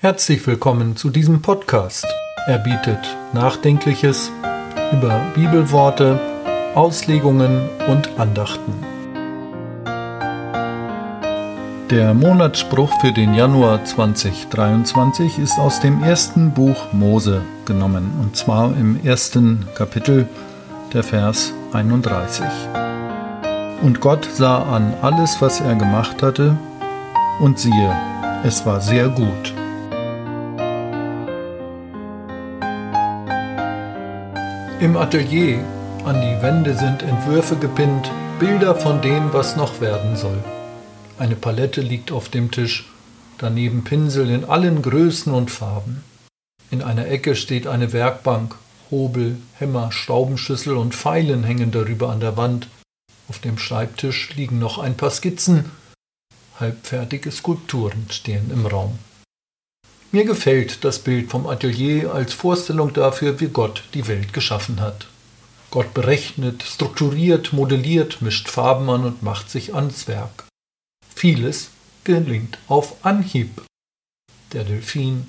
[0.00, 2.06] Herzlich willkommen zu diesem Podcast.
[2.46, 3.00] Er bietet
[3.32, 4.30] Nachdenkliches
[4.92, 6.20] über Bibelworte,
[6.76, 8.74] Auslegungen und Andachten.
[11.90, 18.76] Der Monatsspruch für den Januar 2023 ist aus dem ersten Buch Mose genommen, und zwar
[18.76, 20.28] im ersten Kapitel,
[20.92, 22.44] der Vers 31.
[23.82, 26.56] Und Gott sah an alles, was er gemacht hatte,
[27.40, 27.96] und siehe,
[28.44, 29.54] es war sehr gut.
[34.80, 35.58] Im Atelier
[36.04, 40.38] an die Wände sind Entwürfe gepinnt, Bilder von dem, was noch werden soll.
[41.18, 42.88] Eine Palette liegt auf dem Tisch,
[43.38, 46.04] daneben Pinsel in allen Größen und Farben.
[46.70, 48.54] In einer Ecke steht eine Werkbank,
[48.88, 52.68] Hobel, Hämmer, Schraubenschüssel und Pfeilen hängen darüber an der Wand.
[53.28, 55.72] Auf dem Schreibtisch liegen noch ein paar Skizzen.
[56.60, 58.96] Halbfertige Skulpturen stehen im Raum.
[60.10, 65.06] Mir gefällt das Bild vom Atelier als Vorstellung dafür, wie Gott die Welt geschaffen hat.
[65.70, 70.46] Gott berechnet, strukturiert, modelliert, mischt Farben an und macht sich ans Werk.
[71.14, 71.68] Vieles
[72.04, 73.62] gelingt auf Anhieb.
[74.54, 75.26] Der Delfin,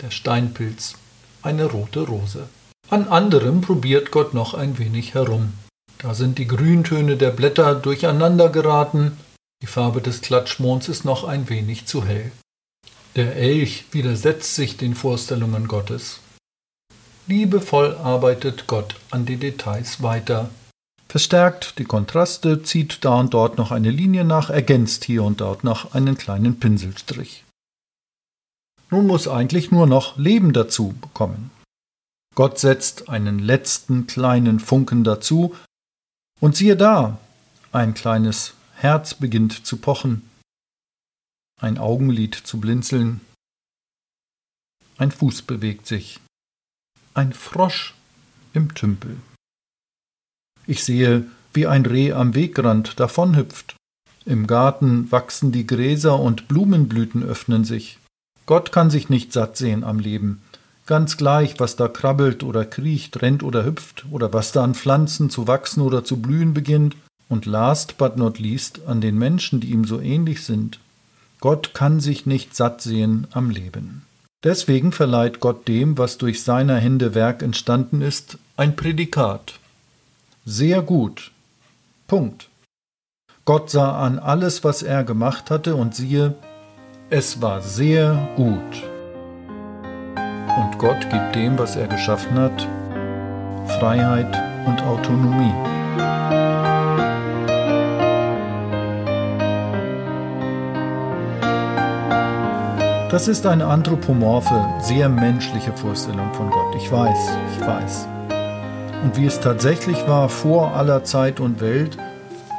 [0.00, 0.94] der Steinpilz,
[1.42, 2.48] eine rote Rose.
[2.90, 5.54] An anderem probiert Gott noch ein wenig herum.
[5.98, 9.18] Da sind die Grüntöne der Blätter durcheinander geraten,
[9.62, 12.30] die Farbe des Klatschmonds ist noch ein wenig zu hell.
[13.16, 16.18] Der Elch widersetzt sich den Vorstellungen Gottes.
[17.28, 20.50] Liebevoll arbeitet Gott an den Details weiter.
[21.08, 25.62] Verstärkt die Kontraste, zieht da und dort noch eine Linie nach, ergänzt hier und dort
[25.62, 27.44] noch einen kleinen Pinselstrich.
[28.90, 31.52] Nun muss eigentlich nur noch Leben dazu kommen.
[32.34, 35.54] Gott setzt einen letzten kleinen Funken dazu,
[36.40, 37.18] und siehe da,
[37.70, 40.28] ein kleines Herz beginnt zu pochen,
[41.60, 43.20] ein Augenlid zu blinzeln.
[44.98, 46.20] Ein Fuß bewegt sich.
[47.14, 47.94] Ein Frosch
[48.52, 49.16] im Tümpel.
[50.66, 53.76] Ich sehe, wie ein Reh am Wegrand davonhüpft.
[54.26, 57.98] Im Garten wachsen die Gräser und Blumenblüten öffnen sich.
[58.46, 60.42] Gott kann sich nicht satt sehen am Leben.
[60.86, 65.30] Ganz gleich, was da krabbelt oder kriecht, rennt oder hüpft, oder was da an Pflanzen
[65.30, 66.96] zu wachsen oder zu blühen beginnt,
[67.28, 70.78] und last but not least an den Menschen, die ihm so ähnlich sind.
[71.44, 74.06] Gott kann sich nicht satt sehen am Leben.
[74.44, 79.60] Deswegen verleiht Gott dem, was durch seiner Hände Werk entstanden ist, ein Prädikat.
[80.46, 81.32] Sehr gut.
[82.06, 82.48] Punkt.
[83.44, 86.34] Gott sah an alles, was er gemacht hatte, und siehe,
[87.10, 88.82] es war sehr gut.
[90.16, 92.66] Und Gott gibt dem, was er geschaffen hat,
[93.78, 94.34] Freiheit
[94.66, 95.52] und Autonomie.
[103.14, 106.74] Das ist eine anthropomorphe, sehr menschliche Vorstellung von Gott.
[106.74, 108.08] Ich weiß, ich weiß.
[109.04, 111.96] Und wie es tatsächlich war vor aller Zeit und Welt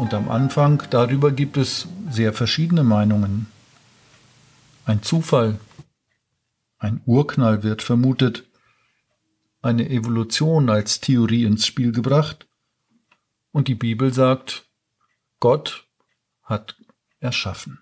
[0.00, 3.46] und am Anfang, darüber gibt es sehr verschiedene Meinungen.
[4.86, 5.60] Ein Zufall,
[6.78, 8.42] ein Urknall wird vermutet,
[9.62, 12.48] eine Evolution als Theorie ins Spiel gebracht,
[13.52, 14.68] und die Bibel sagt,
[15.38, 15.86] Gott
[16.42, 16.74] hat
[17.20, 17.78] erschaffen.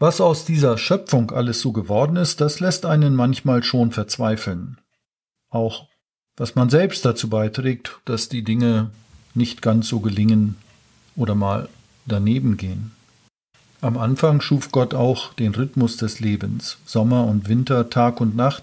[0.00, 4.78] Was aus dieser Schöpfung alles so geworden ist, das lässt einen manchmal schon verzweifeln.
[5.50, 5.88] Auch
[6.36, 8.90] was man selbst dazu beiträgt, dass die Dinge
[9.34, 10.56] nicht ganz so gelingen
[11.16, 11.68] oder mal
[12.06, 12.92] daneben gehen.
[13.80, 18.62] Am Anfang schuf Gott auch den Rhythmus des Lebens, Sommer und Winter, Tag und Nacht,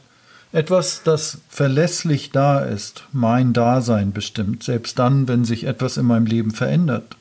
[0.54, 6.26] etwas, das verlässlich da ist, mein Dasein bestimmt, selbst dann, wenn sich etwas in meinem
[6.26, 7.18] Leben verändert,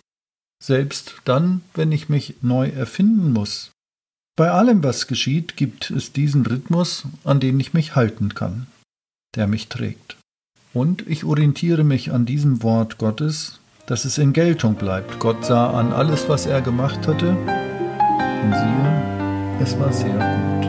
[0.62, 3.73] selbst dann, wenn ich mich neu erfinden muss,
[4.36, 8.66] bei allem, was geschieht, gibt es diesen Rhythmus, an den ich mich halten kann,
[9.36, 10.16] der mich trägt.
[10.72, 15.20] Und ich orientiere mich an diesem Wort Gottes, dass es in Geltung bleibt.
[15.20, 20.64] Gott sah an alles, was er gemacht hatte, und siehe, es war sehr gut.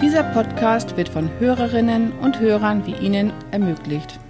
[0.00, 4.20] Dieser Podcast wird von Hörerinnen und Hörern wie Ihnen ermöglicht.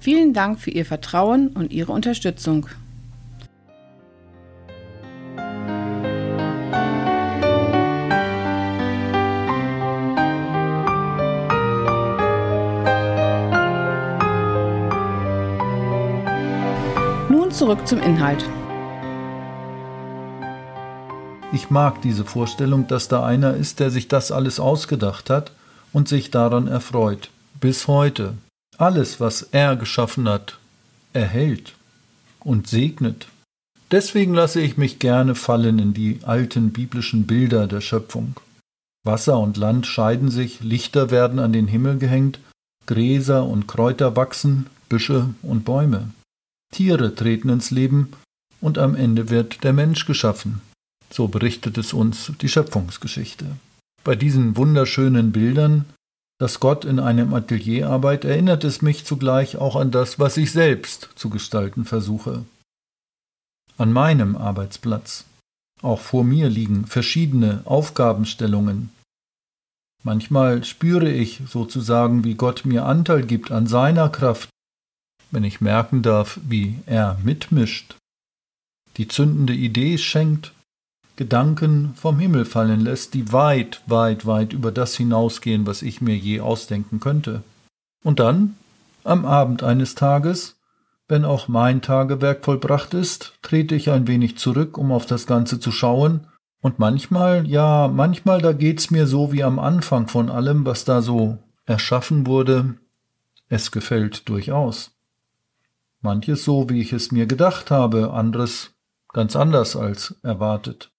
[0.00, 2.66] Vielen Dank für Ihr Vertrauen und Ihre Unterstützung.
[17.70, 18.44] Zurück zum Inhalt.
[21.52, 25.52] Ich mag diese Vorstellung, dass da einer ist, der sich das alles ausgedacht hat
[25.92, 27.30] und sich daran erfreut.
[27.60, 28.34] Bis heute.
[28.76, 30.58] Alles, was er geschaffen hat,
[31.12, 31.74] erhält
[32.40, 33.28] und segnet.
[33.92, 38.34] Deswegen lasse ich mich gerne fallen in die alten biblischen Bilder der Schöpfung.
[39.04, 42.40] Wasser und Land scheiden sich, Lichter werden an den Himmel gehängt,
[42.86, 46.10] Gräser und Kräuter wachsen, Büsche und Bäume.
[46.70, 48.12] Tiere treten ins Leben
[48.60, 50.60] und am Ende wird der Mensch geschaffen.
[51.10, 53.46] So berichtet es uns die Schöpfungsgeschichte.
[54.04, 55.84] Bei diesen wunderschönen Bildern,
[56.38, 60.52] dass Gott in einem Atelier arbeitet, erinnert es mich zugleich auch an das, was ich
[60.52, 62.44] selbst zu gestalten versuche.
[63.76, 65.24] An meinem Arbeitsplatz.
[65.82, 68.90] Auch vor mir liegen verschiedene Aufgabenstellungen.
[70.02, 74.48] Manchmal spüre ich sozusagen, wie Gott mir Anteil gibt an seiner Kraft,
[75.30, 77.96] wenn ich merken darf, wie er mitmischt,
[78.96, 80.52] die zündende Idee schenkt,
[81.16, 86.16] Gedanken vom Himmel fallen lässt, die weit, weit, weit über das hinausgehen, was ich mir
[86.16, 87.42] je ausdenken könnte.
[88.02, 88.56] Und dann,
[89.04, 90.56] am Abend eines Tages,
[91.08, 95.60] wenn auch mein Tagewerk vollbracht ist, trete ich ein wenig zurück, um auf das Ganze
[95.60, 96.26] zu schauen,
[96.62, 101.00] und manchmal, ja, manchmal da geht's mir so wie am Anfang von allem, was da
[101.00, 102.74] so erschaffen wurde,
[103.48, 104.92] es gefällt durchaus.
[106.00, 108.74] Manches so, wie ich es mir gedacht habe, anderes
[109.12, 110.92] ganz anders als erwartet.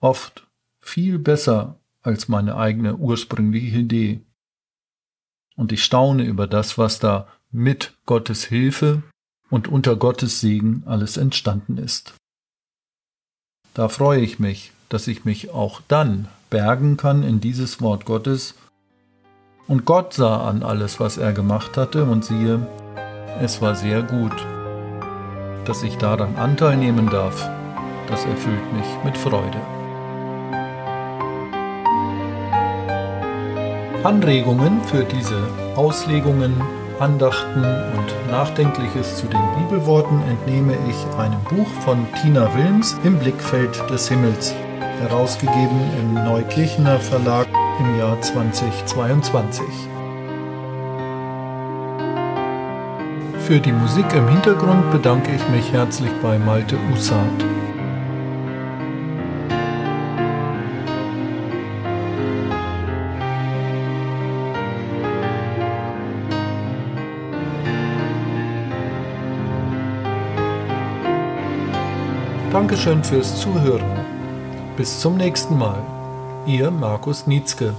[0.00, 0.46] Oft
[0.80, 4.20] viel besser als meine eigene ursprüngliche Idee.
[5.56, 9.02] Und ich staune über das, was da mit Gottes Hilfe
[9.50, 12.14] und unter Gottes Segen alles entstanden ist.
[13.74, 18.54] Da freue ich mich, dass ich mich auch dann bergen kann in dieses Wort Gottes.
[19.66, 22.66] Und Gott sah an alles, was er gemacht hatte, und siehe,
[23.40, 24.34] es war sehr gut.
[25.64, 27.48] Dass ich daran Anteil nehmen darf,
[28.08, 29.58] das erfüllt mich mit Freude.
[34.04, 35.38] Anregungen für diese
[35.76, 36.60] Auslegungen
[37.02, 43.82] Andachten und Nachdenkliches zu den Bibelworten entnehme ich einem Buch von Tina Wilms im Blickfeld
[43.90, 44.54] des Himmels,
[45.00, 47.48] herausgegeben im Neukirchener Verlag
[47.80, 49.64] im Jahr 2022.
[53.52, 57.28] Für die Musik im Hintergrund bedanke ich mich herzlich bei Malte Ussart.
[72.50, 73.84] Dankeschön fürs Zuhören.
[74.78, 75.84] Bis zum nächsten Mal.
[76.46, 77.74] Ihr Markus Nietzke.